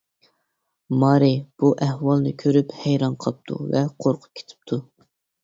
[1.03, 1.29] مارى
[1.63, 4.83] بۇ ئەھۋالنى كۆرۈپ ھەيران قاپتۇ ۋە قورقۇپ كېتىپتۇ.